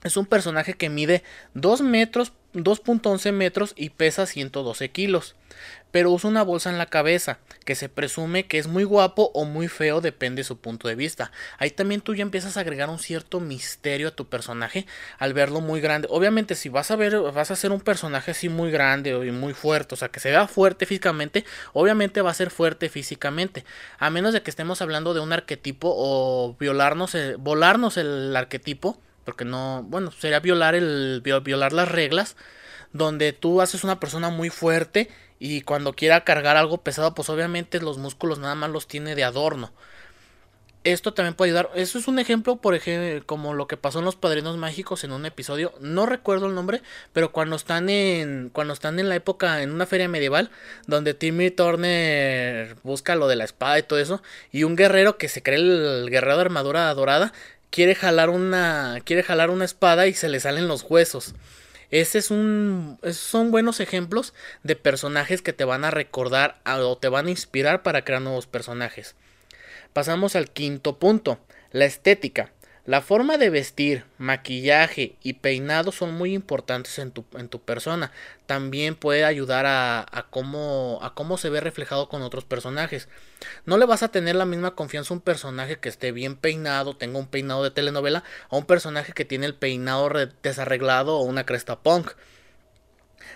Es 0.06 0.16
un 0.16 0.28
personaje 0.28 0.76
que 0.76 0.88
mide 0.88 1.24
2 1.56 1.82
metros 1.82 2.32
2.11 2.54 3.32
metros 3.32 3.74
y 3.76 3.90
pesa 3.92 4.26
112 4.26 4.90
kilos 4.90 5.36
pero 5.92 6.12
usa 6.12 6.30
una 6.30 6.44
bolsa 6.44 6.70
en 6.70 6.78
la 6.78 6.86
cabeza, 6.86 7.40
que 7.66 7.76
se 7.76 7.90
presume 7.90 8.46
que 8.46 8.60
es 8.60 8.68
muy 8.68 8.84
guapo 8.84 9.32
o 9.34 9.46
muy 9.46 9.68
feo, 9.68 10.02
depende 10.02 10.42
de 10.42 10.44
su 10.44 10.60
punto 10.60 10.88
de 10.88 10.96
vista. 10.96 11.32
Ahí 11.58 11.72
también 11.72 12.02
tú 12.02 12.14
ya 12.14 12.22
empiezas 12.22 12.58
a 12.58 12.60
agregar 12.62 12.90
un 12.90 13.00
cierto 13.00 13.40
misterio 13.40 14.10
a 14.10 14.12
tu 14.12 14.28
personaje 14.28 14.86
al 15.18 15.34
verlo 15.34 15.62
muy 15.62 15.82
grande. 15.82 16.08
Obviamente, 16.12 16.56
si 16.56 16.70
vas 16.70 16.92
a 16.92 16.96
ver, 16.96 17.20
vas 17.20 17.50
a 17.50 17.54
hacer 17.54 17.72
un 17.72 17.82
personaje 17.82 18.32
así 18.32 18.50
muy 18.50 18.72
grande 18.72 19.12
y 19.12 19.32
muy 19.32 19.54
fuerte, 19.54 19.96
o 19.96 19.98
sea, 19.98 20.10
que 20.10 20.20
se 20.20 20.30
vea 20.30 20.48
fuerte 20.48 20.86
físicamente, 20.86 21.46
obviamente 21.74 22.22
va 22.22 22.32
a 22.32 22.36
ser 22.36 22.52
fuerte 22.52 22.90
físicamente. 22.90 23.66
A 23.98 24.10
menos 24.10 24.34
de 24.34 24.42
que 24.42 24.50
estemos 24.50 24.82
hablando 24.82 25.14
de 25.14 25.22
un 25.22 25.34
arquetipo 25.34 25.92
o 25.96 26.56
violarnos, 26.60 27.16
volarnos 27.40 27.98
el 27.98 28.36
arquetipo, 28.36 29.00
porque 29.30 29.46
no, 29.46 29.84
bueno, 29.84 30.10
sería 30.10 30.40
violar 30.40 30.74
el 30.74 31.22
violar 31.22 31.72
las 31.72 31.88
reglas 31.88 32.36
donde 32.94 33.32
tú 33.32 33.62
haces 33.62 33.84
una 33.84 34.00
persona 34.00 34.32
muy 34.32 34.50
fuerte 34.50 35.08
y 35.38 35.62
cuando 35.62 35.94
quiera 35.94 36.24
cargar 36.24 36.58
algo 36.58 36.80
pesado, 36.82 37.14
pues 37.14 37.30
obviamente 37.30 37.80
los 37.80 38.00
músculos 38.00 38.40
nada 38.40 38.56
más 38.56 38.72
los 38.72 38.88
tiene 38.88 39.14
de 39.14 39.24
adorno. 39.24 39.72
Esto 40.84 41.14
también 41.14 41.36
puede 41.36 41.52
ayudar. 41.52 41.70
Eso 41.76 42.00
es 42.00 42.08
un 42.08 42.18
ejemplo, 42.18 42.56
por 42.56 42.74
ejemplo, 42.74 43.24
como 43.28 43.54
lo 43.54 43.68
que 43.68 43.78
pasó 43.78 44.00
en 44.00 44.06
los 44.06 44.16
Padrinos 44.16 44.58
Mágicos 44.58 45.04
en 45.04 45.12
un 45.12 45.28
episodio. 45.28 45.74
No 45.80 46.08
recuerdo 46.08 46.48
el 46.48 46.56
nombre, 46.56 46.82
pero 47.14 47.32
cuando 47.32 47.56
están 47.56 47.88
en 47.90 48.50
cuando 48.52 48.74
están 48.74 48.98
en 48.98 49.10
la 49.10 49.16
época 49.16 49.62
en 49.62 49.72
una 49.72 49.86
feria 49.86 50.08
medieval 50.08 50.50
donde 50.88 51.14
Timmy 51.14 51.52
Turner 51.52 52.78
busca 52.82 53.14
lo 53.16 53.28
de 53.28 53.36
la 53.36 53.44
espada 53.44 53.78
y 53.78 53.84
todo 53.84 54.00
eso 54.00 54.24
y 54.52 54.64
un 54.64 54.76
guerrero 54.76 55.20
que 55.20 55.30
se 55.30 55.44
cree 55.44 55.60
el 55.60 56.10
guerrero 56.10 56.38
de 56.38 56.42
armadura 56.42 56.92
dorada 56.96 57.34
quiere 57.70 57.96
jalar 57.96 58.30
una 58.30 59.00
quiere 59.04 59.24
jalar 59.24 59.50
una 59.50 59.66
espada 59.66 60.08
y 60.08 60.14
se 60.14 60.30
le 60.30 60.40
salen 60.40 60.68
los 60.68 60.84
huesos. 60.84 61.36
Ese 61.92 62.20
es 62.20 62.30
un, 62.30 63.00
son 63.12 63.50
buenos 63.50 63.80
ejemplos 63.80 64.34
de 64.62 64.76
personajes 64.76 65.42
que 65.42 65.54
te 65.54 65.64
van 65.64 65.84
a 65.84 65.92
recordar 65.92 66.60
o 66.66 66.98
te 66.98 67.10
van 67.10 67.28
a 67.28 67.32
inspirar 67.32 67.82
para 67.82 68.04
crear 68.04 68.22
nuevos 68.22 68.46
personajes. 68.46 69.16
Pasamos 69.92 70.36
al 70.36 70.52
quinto 70.52 71.00
punto, 71.00 71.40
la 71.72 71.86
estética. 71.86 72.52
La 72.90 73.02
forma 73.02 73.38
de 73.38 73.52
vestir, 73.52 74.04
maquillaje 74.18 75.16
y 75.22 75.34
peinado 75.34 75.92
son 75.92 76.16
muy 76.16 76.34
importantes 76.34 76.98
en 76.98 77.12
tu, 77.12 77.24
en 77.38 77.48
tu 77.48 77.62
persona. 77.62 78.12
También 78.48 78.96
puede 78.96 79.26
ayudar 79.26 79.68
a, 79.68 80.00
a, 80.12 80.26
cómo, 80.32 80.98
a 81.04 81.14
cómo 81.14 81.38
se 81.38 81.52
ve 81.52 81.62
reflejado 81.62 82.10
con 82.10 82.24
otros 82.24 82.46
personajes. 82.46 83.08
No 83.68 83.78
le 83.78 83.86
vas 83.86 84.02
a 84.02 84.08
tener 84.08 84.36
la 84.36 84.48
misma 84.48 84.74
confianza 84.74 85.14
a 85.14 85.18
un 85.18 85.22
personaje 85.22 85.78
que 85.78 85.88
esté 85.88 86.12
bien 86.12 86.36
peinado, 86.36 86.98
tenga 86.98 87.20
un 87.20 87.28
peinado 87.28 87.64
de 87.64 87.70
telenovela, 87.70 88.24
a 88.50 88.58
un 88.58 88.66
personaje 88.66 89.14
que 89.14 89.24
tiene 89.24 89.46
el 89.46 89.54
peinado 89.54 90.10
desarreglado 90.42 91.20
o 91.20 91.22
una 91.22 91.46
cresta 91.46 91.82
punk. 91.82 92.14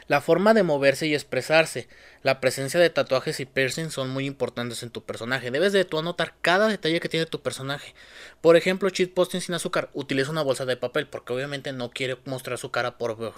La 0.07 0.22
forma 0.22 0.53
de 0.53 0.63
moverse 0.63 1.07
y 1.07 1.13
expresarse, 1.13 1.88
la 2.22 2.39
presencia 2.39 2.79
de 2.79 2.89
tatuajes 2.89 3.39
y 3.39 3.45
piercings 3.45 3.93
son 3.93 4.10
muy 4.10 4.25
importantes 4.25 4.83
en 4.83 4.89
tu 4.89 5.03
personaje. 5.03 5.51
Debes 5.51 5.74
de 5.74 5.86
tú 5.86 6.00
anotar 6.00 6.36
cada 6.41 6.67
detalle 6.67 7.00
que 7.00 7.10
tiene 7.10 7.25
tu 7.25 7.41
personaje. 7.41 7.93
Por 8.41 8.55
ejemplo, 8.55 8.89
cheat 8.89 9.12
posting 9.12 9.41
sin 9.41 9.55
azúcar, 9.55 9.89
utiliza 9.93 10.31
una 10.31 10.41
bolsa 10.41 10.65
de 10.65 10.77
papel 10.77 11.07
porque 11.07 11.33
obviamente 11.33 11.72
no 11.72 11.89
quiere 11.91 12.17
mostrar 12.25 12.57
su 12.57 12.72
cara 12.72 12.98
por, 12.98 13.33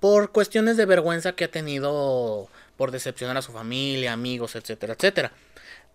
por 0.00 0.32
cuestiones 0.32 0.76
de 0.76 0.86
vergüenza 0.86 1.32
que 1.32 1.44
ha 1.44 1.50
tenido 1.50 2.48
por 2.76 2.90
decepcionar 2.90 3.36
a 3.36 3.42
su 3.42 3.52
familia, 3.52 4.12
amigos, 4.12 4.56
etcétera, 4.56 4.94
etcétera. 4.94 5.32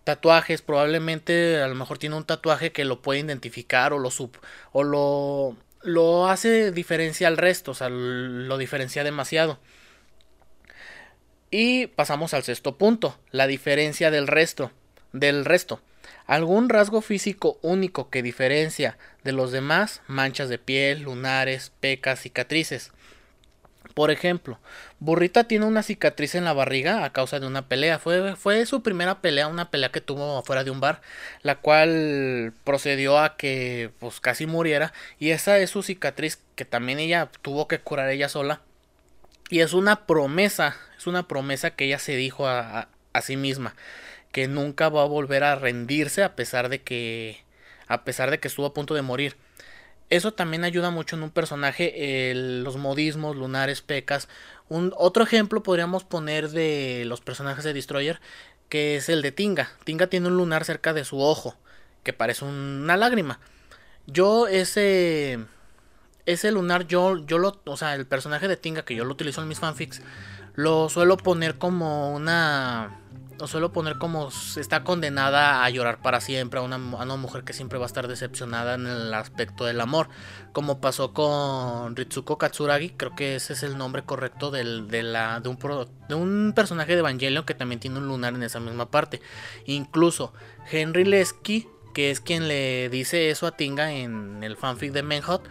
Tatuajes, 0.04 0.62
probablemente 0.62 1.60
a 1.60 1.68
lo 1.68 1.74
mejor 1.74 1.98
tiene 1.98 2.16
un 2.16 2.24
tatuaje 2.24 2.72
que 2.72 2.84
lo 2.84 3.02
puede 3.02 3.20
identificar 3.20 3.92
o 3.92 3.98
lo 3.98 4.10
sub 4.10 4.36
o 4.72 4.82
lo 4.82 5.56
lo 5.82 6.28
hace 6.28 6.72
diferencia 6.72 7.28
al 7.28 7.36
resto, 7.36 7.70
o 7.72 7.74
sea, 7.74 7.88
lo 7.88 8.58
diferencia 8.58 9.04
demasiado. 9.04 9.58
Y 11.50 11.86
pasamos 11.86 12.34
al 12.34 12.42
sexto 12.42 12.76
punto, 12.76 13.18
la 13.30 13.46
diferencia 13.46 14.10
del 14.10 14.26
resto, 14.26 14.70
del 15.12 15.44
resto. 15.44 15.80
Algún 16.26 16.68
rasgo 16.68 17.00
físico 17.00 17.58
único 17.62 18.10
que 18.10 18.22
diferencia 18.22 18.98
de 19.24 19.32
los 19.32 19.50
demás, 19.50 20.02
manchas 20.08 20.50
de 20.50 20.58
piel, 20.58 21.02
lunares, 21.02 21.72
pecas, 21.80 22.20
cicatrices. 22.20 22.92
Por 23.94 24.10
ejemplo, 24.10 24.60
Burrita 25.00 25.44
tiene 25.44 25.64
una 25.64 25.82
cicatriz 25.82 26.34
en 26.34 26.44
la 26.44 26.52
barriga 26.52 27.04
a 27.04 27.12
causa 27.12 27.40
de 27.40 27.46
una 27.46 27.66
pelea. 27.66 27.98
Fue, 27.98 28.36
fue, 28.36 28.64
su 28.66 28.82
primera 28.82 29.20
pelea, 29.20 29.48
una 29.48 29.70
pelea 29.70 29.90
que 29.90 30.00
tuvo 30.02 30.38
afuera 30.38 30.64
de 30.64 30.70
un 30.70 30.80
bar, 30.80 31.00
la 31.42 31.56
cual 31.56 32.52
procedió 32.62 33.18
a 33.18 33.36
que 33.36 33.90
pues 33.98 34.20
casi 34.20 34.46
muriera. 34.46 34.92
Y 35.18 35.30
esa 35.30 35.58
es 35.58 35.70
su 35.70 35.82
cicatriz 35.82 36.38
que 36.54 36.64
también 36.64 36.98
ella 36.98 37.30
tuvo 37.42 37.66
que 37.66 37.80
curar 37.80 38.10
ella 38.10 38.28
sola. 38.28 38.60
Y 39.48 39.60
es 39.60 39.72
una 39.72 40.06
promesa, 40.06 40.76
es 40.96 41.06
una 41.06 41.26
promesa 41.26 41.70
que 41.70 41.86
ella 41.86 41.98
se 41.98 42.16
dijo 42.16 42.46
a, 42.46 42.88
sí 43.22 43.36
misma, 43.36 43.74
que 44.30 44.46
nunca 44.46 44.88
va 44.88 45.02
a 45.02 45.06
volver 45.06 45.42
a 45.42 45.56
rendirse 45.56 46.22
a 46.22 46.36
pesar 46.36 46.68
de 46.68 46.82
que, 46.82 47.42
a 47.86 48.04
pesar 48.04 48.30
de 48.30 48.38
que 48.38 48.48
estuvo 48.48 48.66
a 48.66 48.74
punto 48.74 48.94
de 48.94 49.02
morir. 49.02 49.36
Eso 50.10 50.32
también 50.32 50.64
ayuda 50.64 50.90
mucho 50.90 51.16
en 51.16 51.22
un 51.22 51.30
personaje, 51.30 52.32
los 52.34 52.76
modismos, 52.76 53.36
lunares, 53.36 53.82
pecas. 53.82 54.28
Un, 54.68 54.94
otro 54.96 55.24
ejemplo 55.24 55.62
podríamos 55.62 56.04
poner 56.04 56.50
de 56.50 57.04
los 57.06 57.20
personajes 57.20 57.64
de 57.64 57.74
Destroyer, 57.74 58.20
que 58.68 58.96
es 58.96 59.08
el 59.08 59.22
de 59.22 59.32
Tinga. 59.32 59.70
Tinga 59.84 60.06
tiene 60.06 60.28
un 60.28 60.36
lunar 60.36 60.64
cerca 60.64 60.92
de 60.94 61.04
su 61.04 61.20
ojo, 61.20 61.56
que 62.04 62.12
parece 62.12 62.44
una 62.44 62.96
lágrima. 62.96 63.40
Yo 64.06 64.46
ese 64.46 65.38
ese 66.28 66.52
lunar 66.52 66.86
yo, 66.86 67.24
yo 67.26 67.38
lo, 67.38 67.58
o 67.64 67.76
sea, 67.78 67.94
el 67.94 68.06
personaje 68.06 68.48
de 68.48 68.58
Tinga 68.58 68.84
que 68.84 68.94
yo 68.94 69.06
lo 69.06 69.12
utilizo 69.12 69.40
en 69.40 69.48
mis 69.48 69.58
fanfics, 69.58 70.02
lo 70.54 70.90
suelo 70.90 71.16
poner 71.16 71.56
como 71.56 72.14
una, 72.14 73.00
lo 73.38 73.46
suelo 73.46 73.72
poner 73.72 73.96
como 73.96 74.28
está 74.56 74.84
condenada 74.84 75.64
a 75.64 75.70
llorar 75.70 76.02
para 76.02 76.20
siempre, 76.20 76.60
a 76.60 76.62
una, 76.62 76.76
una 76.76 77.16
mujer 77.16 77.44
que 77.44 77.54
siempre 77.54 77.78
va 77.78 77.86
a 77.86 77.86
estar 77.86 78.08
decepcionada 78.08 78.74
en 78.74 78.86
el 78.86 79.14
aspecto 79.14 79.64
del 79.64 79.80
amor, 79.80 80.10
como 80.52 80.82
pasó 80.82 81.14
con 81.14 81.96
Ritsuko 81.96 82.36
Katsuragi, 82.36 82.90
creo 82.90 83.16
que 83.16 83.36
ese 83.36 83.54
es 83.54 83.62
el 83.62 83.78
nombre 83.78 84.02
correcto 84.02 84.50
del, 84.50 84.88
de, 84.88 85.04
la, 85.04 85.40
de, 85.40 85.48
un 85.48 85.58
de 86.10 86.14
un 86.14 86.52
personaje 86.54 86.92
de 86.92 86.98
Evangelion 86.98 87.46
que 87.46 87.54
también 87.54 87.80
tiene 87.80 87.96
un 87.96 88.06
lunar 88.06 88.34
en 88.34 88.42
esa 88.42 88.60
misma 88.60 88.90
parte. 88.90 89.22
Incluso 89.64 90.34
Henry 90.70 91.06
Lesky, 91.06 91.66
que 91.94 92.10
es 92.10 92.20
quien 92.20 92.48
le 92.48 92.90
dice 92.90 93.30
eso 93.30 93.46
a 93.46 93.56
Tinga 93.56 93.92
en 93.92 94.44
el 94.44 94.58
fanfic 94.58 94.92
de 94.92 95.02
Menhot, 95.02 95.48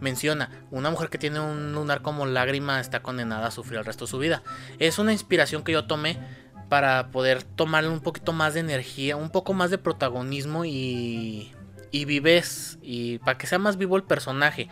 menciona, 0.00 0.50
una 0.70 0.90
mujer 0.90 1.08
que 1.08 1.18
tiene 1.18 1.40
un 1.40 1.72
lunar 1.72 2.02
como 2.02 2.26
lágrima 2.26 2.80
está 2.80 3.02
condenada 3.02 3.48
a 3.48 3.50
sufrir 3.50 3.78
el 3.78 3.84
resto 3.84 4.04
de 4.04 4.10
su 4.10 4.18
vida. 4.18 4.42
Es 4.78 4.98
una 4.98 5.12
inspiración 5.12 5.62
que 5.62 5.72
yo 5.72 5.86
tomé 5.86 6.18
para 6.68 7.10
poder 7.10 7.42
tomarle 7.42 7.90
un 7.90 8.00
poquito 8.00 8.32
más 8.32 8.54
de 8.54 8.60
energía, 8.60 9.16
un 9.16 9.30
poco 9.30 9.54
más 9.54 9.70
de 9.70 9.78
protagonismo 9.78 10.64
y, 10.64 11.52
y 11.90 12.04
vives, 12.04 12.78
y 12.82 13.18
para 13.18 13.38
que 13.38 13.46
sea 13.46 13.58
más 13.58 13.76
vivo 13.76 13.96
el 13.96 14.02
personaje. 14.02 14.68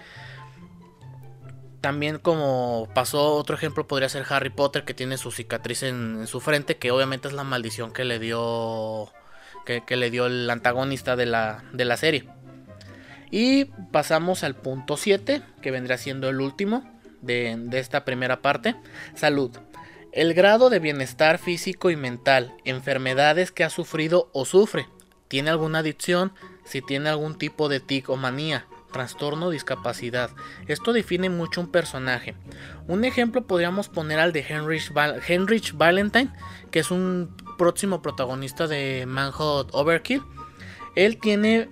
También 1.80 2.18
como 2.18 2.88
pasó 2.94 3.34
otro 3.34 3.56
ejemplo 3.56 3.86
podría 3.86 4.08
ser 4.08 4.24
Harry 4.30 4.50
Potter 4.50 4.84
que 4.84 4.94
tiene 4.94 5.18
su 5.18 5.30
cicatriz 5.30 5.82
en, 5.82 6.26
su 6.26 6.40
frente, 6.40 6.78
que 6.78 6.90
obviamente 6.90 7.28
es 7.28 7.34
la 7.34 7.44
maldición 7.44 7.92
que 7.92 8.04
le 8.04 8.18
dio 8.18 9.12
que, 9.66 9.96
le 9.96 10.10
dio 10.10 10.26
el 10.26 10.48
antagonista 10.48 11.14
de 11.14 11.26
la, 11.26 11.62
de 11.72 11.84
la 11.84 11.96
serie. 11.96 12.28
Y 13.30 13.66
pasamos 13.90 14.44
al 14.44 14.54
punto 14.54 14.96
7, 14.96 15.42
que 15.60 15.70
vendrá 15.70 15.98
siendo 15.98 16.28
el 16.28 16.40
último 16.40 16.84
de, 17.22 17.68
esta 17.72 18.04
primera 18.04 18.42
parte. 18.42 18.76
Salud. 19.14 19.50
El 20.12 20.34
grado 20.34 20.70
de 20.70 20.78
bienestar 20.78 21.38
físico 21.38 21.90
y 21.90 21.96
mental, 21.96 22.54
enfermedades 22.64 23.50
que 23.50 23.64
ha 23.64 23.70
sufrido 23.70 24.30
o 24.32 24.44
sufre. 24.44 24.86
¿Tiene 25.28 25.50
alguna 25.50 25.80
adicción? 25.80 26.32
Si 26.64 26.80
tiene 26.82 27.08
algún 27.08 27.36
tipo 27.36 27.68
de 27.68 27.80
tic 27.80 28.08
o 28.08 28.16
manía, 28.16 28.66
trastorno 28.92 29.46
o 29.46 29.50
discapacidad. 29.50 30.30
Esto 30.68 30.92
define 30.92 31.28
mucho 31.28 31.60
un 31.60 31.70
personaje. 31.70 32.36
Un 32.86 33.04
ejemplo 33.04 33.46
podríamos 33.46 33.88
poner 33.88 34.20
al 34.20 34.32
de 34.32 34.46
Henrich, 34.48 35.72
Valentine, 35.74 36.32
que 36.70 36.78
es 36.78 36.92
un 36.92 37.36
próximo 37.58 38.00
protagonista 38.00 38.68
de 38.68 39.04
Manhunt 39.06 39.70
Overkill. 39.72 40.22
Él 40.94 41.18
tiene 41.18 41.68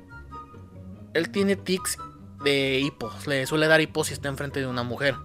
él 1.14 1.30
tiene 1.30 1.56
tics 1.56 1.98
de 2.44 2.80
hipos. 2.80 3.26
Le 3.26 3.46
suele 3.46 3.66
dar 3.66 3.80
hipos 3.80 4.08
si 4.08 4.14
está 4.14 4.28
enfrente 4.28 4.60
de 4.60 4.66
una 4.66 4.82
mujer. 4.82 5.16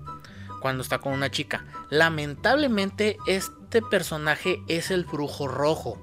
Cuando 0.62 0.82
está 0.84 1.00
con 1.00 1.13
una 1.13 1.29
chica. 1.29 1.65
Lamentablemente, 1.89 3.17
este 3.27 3.82
personaje 3.82 4.62
es 4.67 4.91
el 4.91 5.06
brujo 5.06 5.48
rojo. 5.48 6.01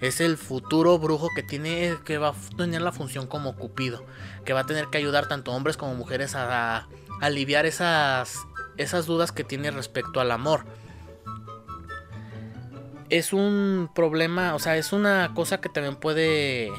Es 0.00 0.20
el 0.20 0.36
futuro 0.36 0.98
brujo 0.98 1.28
que 1.34 1.42
tiene. 1.42 1.96
que 2.04 2.18
va 2.18 2.28
a 2.28 2.56
tener 2.56 2.82
la 2.82 2.92
función 2.92 3.26
como 3.26 3.56
Cupido. 3.56 4.04
Que 4.44 4.52
va 4.52 4.60
a 4.60 4.66
tener 4.66 4.86
que 4.86 4.98
ayudar 4.98 5.28
tanto 5.28 5.52
hombres 5.52 5.76
como 5.76 5.94
mujeres 5.94 6.34
a, 6.34 6.76
a 6.76 6.88
aliviar 7.20 7.66
esas. 7.66 8.38
esas 8.76 9.06
dudas 9.06 9.32
que 9.32 9.44
tiene 9.44 9.70
respecto 9.70 10.20
al 10.20 10.30
amor. 10.30 10.64
Es 13.08 13.32
un 13.32 13.90
problema. 13.94 14.54
O 14.54 14.58
sea, 14.58 14.76
es 14.76 14.92
una 14.92 15.32
cosa 15.34 15.60
que 15.60 15.68
también 15.68 15.96
puede 15.96 16.72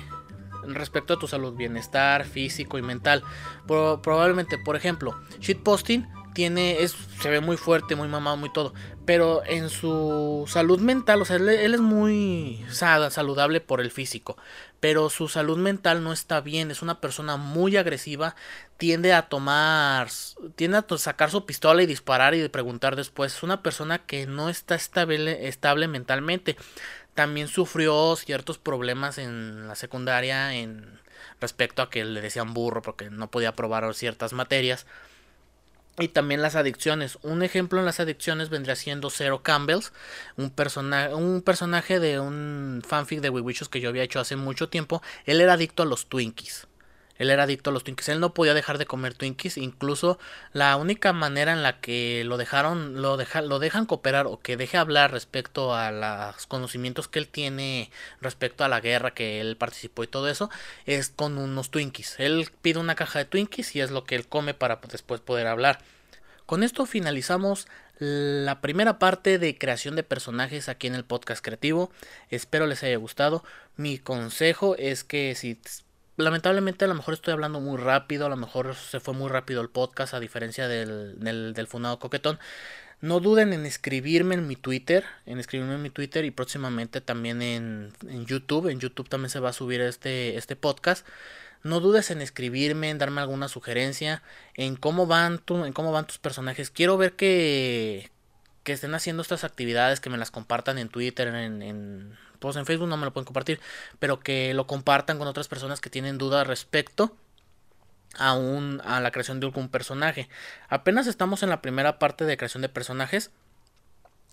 respecto 0.65 1.13
a 1.13 1.19
tu 1.19 1.27
salud, 1.27 1.53
bienestar 1.53 2.25
físico 2.25 2.77
y 2.77 2.81
mental. 2.81 3.23
probablemente, 3.65 4.57
por 4.57 4.75
ejemplo, 4.75 5.19
shitposting 5.39 6.07
tiene, 6.37 6.83
es, 6.83 6.95
se 7.19 7.31
ve 7.31 7.41
muy 7.41 7.57
fuerte, 7.57 7.95
muy 7.95 8.07
mamado, 8.07 8.37
muy 8.37 8.53
todo. 8.53 8.71
Pero 9.05 9.41
en 9.47 9.69
su 9.69 10.45
salud 10.47 10.79
mental, 10.79 11.19
o 11.19 11.25
sea, 11.25 11.37
él, 11.37 11.49
es 11.49 11.81
muy 11.81 12.63
saludable 12.69 13.59
por 13.59 13.81
el 13.81 13.89
físico. 13.89 14.37
Pero 14.79 15.09
su 15.09 15.29
salud 15.29 15.57
mental 15.57 16.03
no 16.03 16.13
está 16.13 16.39
bien. 16.41 16.69
Es 16.69 16.83
una 16.83 17.01
persona 17.01 17.37
muy 17.37 17.75
agresiva. 17.75 18.35
Tiende 18.77 19.13
a 19.13 19.29
tomar, 19.29 20.09
tiende 20.55 20.77
a 20.77 20.97
sacar 20.99 21.31
su 21.31 21.47
pistola 21.47 21.81
y 21.81 21.87
disparar 21.87 22.35
y 22.35 22.47
preguntar 22.49 22.95
después. 22.95 23.33
Es 23.33 23.41
una 23.41 23.63
persona 23.63 24.05
que 24.05 24.27
no 24.27 24.47
está 24.49 24.75
estable, 24.75 25.47
estable 25.47 25.87
mentalmente. 25.87 26.55
También 27.17 27.47
sufrió 27.47 28.15
ciertos 28.15 28.59
problemas 28.59 29.17
en 29.17 29.67
la 29.67 29.73
secundaria 29.73 30.53
en 30.53 30.99
respecto 31.41 31.81
a 31.81 31.89
que 31.89 32.05
le 32.05 32.21
decían 32.21 32.53
burro 32.53 32.83
porque 32.83 33.09
no 33.09 33.31
podía 33.31 33.49
aprobar 33.49 33.91
ciertas 33.95 34.33
materias. 34.33 34.85
Y 35.97 36.09
también 36.09 36.43
las 36.43 36.53
adicciones. 36.53 37.17
Un 37.23 37.41
ejemplo 37.41 37.79
en 37.79 37.87
las 37.87 37.99
adicciones 37.99 38.49
vendría 38.49 38.75
siendo 38.75 39.09
Zero 39.09 39.41
Campbells, 39.41 39.93
un, 40.35 40.53
un 41.15 41.41
personaje 41.41 41.99
de 41.99 42.19
un 42.19 42.83
fanfic 42.87 43.19
de 43.21 43.31
Wiwichos 43.31 43.67
que 43.67 43.81
yo 43.81 43.89
había 43.89 44.03
hecho 44.03 44.19
hace 44.19 44.35
mucho 44.35 44.69
tiempo. 44.69 45.01
Él 45.25 45.41
era 45.41 45.53
adicto 45.53 45.81
a 45.81 45.87
los 45.87 46.05
Twinkies. 46.05 46.67
Él 47.17 47.29
era 47.29 47.43
adicto 47.43 47.69
a 47.69 47.73
los 47.73 47.83
Twinkies. 47.83 48.09
Él 48.09 48.19
no 48.19 48.33
podía 48.33 48.53
dejar 48.53 48.77
de 48.77 48.85
comer 48.85 49.13
Twinkies. 49.13 49.57
Incluso 49.57 50.19
la 50.53 50.75
única 50.77 51.13
manera 51.13 51.53
en 51.53 51.63
la 51.63 51.79
que 51.79 52.23
lo 52.25 52.37
dejaron, 52.37 53.01
lo, 53.01 53.17
lo 53.17 53.59
dejan 53.59 53.85
cooperar 53.85 54.27
o 54.27 54.39
que 54.39 54.57
deje 54.57 54.77
hablar 54.77 55.11
respecto 55.11 55.75
a 55.75 55.91
los 55.91 56.47
conocimientos 56.47 57.07
que 57.07 57.19
él 57.19 57.27
tiene 57.27 57.91
respecto 58.21 58.63
a 58.63 58.69
la 58.69 58.79
guerra 58.79 59.13
que 59.13 59.41
él 59.41 59.57
participó 59.57 60.03
y 60.03 60.07
todo 60.07 60.27
eso, 60.27 60.49
es 60.85 61.09
con 61.09 61.37
unos 61.37 61.71
Twinkies. 61.71 62.15
Él 62.19 62.49
pide 62.61 62.79
una 62.79 62.95
caja 62.95 63.19
de 63.19 63.25
Twinkies 63.25 63.75
y 63.75 63.81
es 63.81 63.91
lo 63.91 64.03
que 64.03 64.15
él 64.15 64.27
come 64.27 64.53
para 64.53 64.79
después 64.91 65.21
poder 65.21 65.47
hablar. 65.47 65.79
Con 66.45 66.63
esto 66.63 66.85
finalizamos 66.85 67.67
la 67.99 68.61
primera 68.61 68.99
parte 68.99 69.39
de 69.39 69.57
creación 69.57 69.95
de 69.95 70.03
personajes 70.03 70.69
aquí 70.69 70.87
en 70.87 70.95
el 70.95 71.03
podcast 71.03 71.43
creativo. 71.43 71.91
Espero 72.29 72.67
les 72.67 72.83
haya 72.83 72.97
gustado. 72.97 73.43
Mi 73.75 73.97
consejo 73.97 74.75
es 74.77 75.03
que 75.03 75.35
si 75.35 75.59
lamentablemente 76.17 76.85
a 76.85 76.87
lo 76.87 76.95
mejor 76.95 77.13
estoy 77.13 77.31
hablando 77.31 77.61
muy 77.61 77.77
rápido, 77.77 78.25
a 78.25 78.29
lo 78.29 78.35
mejor 78.35 78.75
se 78.75 78.99
fue 78.99 79.13
muy 79.13 79.29
rápido 79.29 79.61
el 79.61 79.69
podcast 79.69 80.13
a 80.13 80.19
diferencia 80.19 80.67
del, 80.67 81.19
del, 81.19 81.67
funado 81.67 81.99
coquetón. 81.99 82.39
No 82.99 83.19
duden 83.19 83.53
en 83.53 83.67
escribirme 83.67 84.33
en 84.33 84.47
mi 84.47 84.55
Twitter, 84.55 85.05
en 85.27 85.39
escribirme 85.39 85.75
en 85.75 85.83
mi 85.83 85.91
Twitter 85.91 86.25
y 86.25 86.31
próximamente 86.31 86.99
también 86.99 87.43
en, 87.43 87.93
en 88.09 88.25
YouTube. 88.25 88.69
En 88.69 88.79
YouTube 88.79 89.07
también 89.07 89.29
se 89.29 89.39
va 89.39 89.49
a 89.49 89.53
subir 89.53 89.81
este, 89.81 90.35
este 90.35 90.55
podcast. 90.55 91.07
No 91.63 91.79
dudes 91.79 92.09
en 92.09 92.21
escribirme, 92.21 92.89
en 92.89 92.97
darme 92.97 93.21
alguna 93.21 93.49
sugerencia, 93.49 94.23
en 94.55 94.75
cómo 94.75 95.05
van, 95.05 95.37
tu, 95.37 95.63
en 95.65 95.73
cómo 95.73 95.91
van 95.91 96.07
tus 96.07 96.17
personajes. 96.17 96.71
Quiero 96.71 96.97
ver 96.97 97.13
que, 97.13 98.09
que 98.63 98.73
estén 98.73 98.95
haciendo 98.95 99.21
estas 99.21 99.43
actividades, 99.43 99.99
que 99.99 100.09
me 100.09 100.17
las 100.17 100.31
compartan 100.31 100.79
en 100.79 100.89
Twitter, 100.89 101.27
en, 101.27 101.61
en 101.61 102.17
pues 102.39 102.55
en 102.55 102.65
Facebook 102.65 102.87
no 102.87 102.97
me 102.97 103.05
lo 103.05 103.13
pueden 103.13 103.25
compartir, 103.25 103.59
pero 103.99 104.19
que 104.19 104.53
lo 104.53 104.67
compartan 104.67 105.17
con 105.17 105.27
otras 105.27 105.47
personas 105.47 105.81
que 105.81 105.89
tienen 105.89 106.17
dudas 106.17 106.47
respecto 106.47 107.15
a, 108.17 108.33
un, 108.33 108.81
a 108.83 108.99
la 108.99 109.11
creación 109.11 109.39
de 109.39 109.47
algún 109.47 109.69
personaje. 109.69 110.29
Apenas 110.69 111.07
estamos 111.07 111.43
en 111.43 111.49
la 111.49 111.61
primera 111.61 111.99
parte 111.99 112.25
de 112.25 112.37
creación 112.37 112.61
de 112.61 112.69
personajes. 112.69 113.31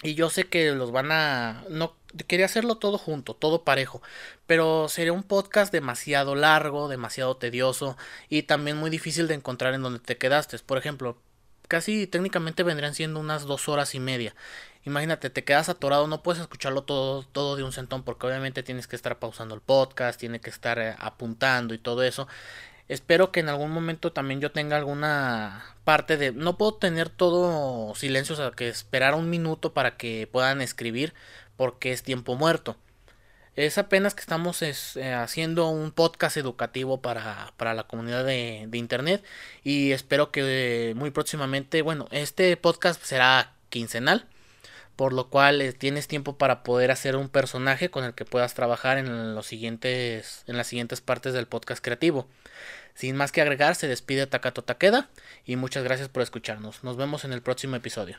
Y 0.03 0.15
yo 0.15 0.29
sé 0.29 0.45
que 0.45 0.73
los 0.73 0.91
van 0.91 1.13
a... 1.13 1.65
No, 1.71 1.97
quería 2.27 2.47
hacerlo 2.47 2.77
todo 2.77 2.99
junto, 2.99 3.35
todo 3.35 3.65
parejo. 3.65 4.03
Pero 4.47 4.89
sería 4.89 5.13
un 5.13 5.23
podcast 5.23 5.73
demasiado 5.73 6.35
largo, 6.35 6.89
demasiado 6.89 7.37
tedioso 7.37 7.97
y 8.29 8.43
también 8.43 8.77
muy 8.77 8.91
difícil 8.91 9.29
de 9.29 9.35
encontrar 9.35 9.73
en 9.73 9.83
donde 9.83 10.01
te 10.01 10.19
quedaste. 10.19 10.59
Por 10.59 10.79
ejemplo, 10.79 11.17
casi 11.69 12.07
técnicamente 12.07 12.63
vendrían 12.65 12.95
siendo 12.95 13.21
unas 13.21 13.45
dos 13.45 13.69
horas 13.69 13.95
y 13.95 14.01
media. 14.01 14.35
Imagínate, 14.87 15.31
te 15.31 15.45
quedas 15.45 15.69
atorado, 15.69 16.07
no 16.07 16.23
puedes 16.23 16.43
escucharlo 16.43 16.83
todo, 16.83 17.23
todo 17.23 17.57
de 17.57 17.63
un 17.63 17.73
centón 17.73 18.03
porque 18.03 18.27
obviamente 18.27 18.63
tienes 18.63 18.87
que 18.87 18.97
estar 18.97 19.19
pausando 19.19 19.55
el 19.55 19.63
podcast, 19.63 20.21
tienes 20.21 20.43
que 20.43 20.51
estar 20.51 20.79
eh, 20.79 20.95
apuntando 20.99 21.75
y 21.75 21.79
todo 21.79 22.03
eso. 22.03 22.29
Espero 22.89 23.33
que 23.33 23.41
en 23.41 23.49
algún 23.49 23.71
momento 23.71 24.13
también 24.13 24.41
yo 24.41 24.53
tenga 24.53 24.77
alguna 24.77 25.65
parte 25.85 26.17
de... 26.19 26.33
No 26.33 26.59
puedo 26.59 26.75
tener 26.75 27.09
todo 27.09 27.95
silencio, 27.95 28.35
o 28.35 28.37
sea, 28.37 28.51
que 28.51 28.69
esperar 28.69 29.15
un 29.15 29.31
minuto 29.31 29.73
para 29.73 29.97
que 29.97 30.29
puedan 30.31 30.61
escribir 30.61 31.15
porque 31.57 31.93
es 31.93 32.03
tiempo 32.03 32.37
muerto. 32.37 32.77
Es 33.57 33.79
apenas 33.79 34.15
que 34.15 34.21
estamos 34.21 34.63
eh, 34.63 35.13
haciendo 35.15 35.69
un 35.69 35.93
podcast 35.93 36.37
educativo 36.37 37.01
para, 37.01 37.53
la 37.59 37.85
comunidad 37.85 38.25
de, 38.25 38.69
Internet 38.73 39.25
y 39.63 39.93
espero 39.93 40.33
que 40.33 40.93
muy 40.97 41.11
próximamente, 41.11 41.81
bueno, 41.83 42.09
este 42.11 42.57
podcast 42.57 43.03
será 43.03 43.55
quincenal, 43.71 44.27
por 44.97 45.13
lo 45.13 45.29
cual 45.29 45.61
eh, 45.61 45.73
tienes 45.73 46.09
tiempo 46.09 46.39
para 46.39 46.63
poder 46.63 46.91
hacer 46.91 47.17
un 47.17 47.29
personaje 47.29 47.91
con 47.91 48.05
el 48.05 48.15
que 48.15 48.25
puedas 48.25 48.55
trabajar 48.55 48.99
en, 48.99 49.35
los 49.35 49.47
siguientes, 49.47 50.45
en 50.47 50.57
las 50.57 50.67
siguientes 50.67 51.01
partes 51.01 51.33
del 51.35 51.47
podcast 51.47 51.83
creativo. 51.83 52.27
Sin 52.95 53.17
más 53.17 53.33
que 53.33 53.41
agregar, 53.41 53.75
se 53.75 53.89
despide 53.89 54.27
Takato 54.27 54.63
Takeda 54.63 55.09
y 55.45 55.57
muchas 55.57 55.83
gracias 55.85 56.09
por 56.09 56.23
escucharnos. 56.23 56.85
Nos 56.85 56.97
vemos 56.97 57.25
en 57.25 57.33
el 57.33 57.43
próximo 57.43 57.77
episodio. 57.77 58.19